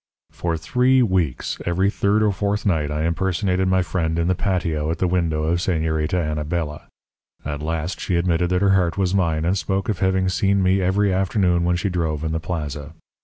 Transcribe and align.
"For 0.31 0.57
three 0.57 1.03
weeks 1.03 1.59
every 1.63 1.91
third 1.91 2.23
or 2.23 2.31
fourth 2.31 2.65
night 2.65 2.89
I 2.89 3.03
impersonated 3.03 3.67
my 3.67 3.83
friend 3.83 4.17
in 4.17 4.27
the 4.27 4.33
patio 4.33 4.89
at 4.89 4.97
the 4.97 5.05
window 5.07 5.43
of 5.43 5.59
Señorita 5.59 6.15
Anabela. 6.15 6.87
At 7.45 7.61
last 7.61 7.99
she 7.99 8.15
admitted 8.15 8.49
that 8.49 8.63
her 8.63 8.71
heart 8.73 8.97
was 8.97 9.13
mine, 9.13 9.45
and 9.45 9.55
spoke 9.55 9.89
of 9.89 9.99
having 9.99 10.27
seen 10.27 10.63
me 10.63 10.81
every 10.81 11.13
afternoon 11.13 11.65
when 11.65 11.75
she 11.75 11.89
drove 11.89 12.23
in 12.23 12.31
the 12.31 12.39
plaza. 12.39 12.93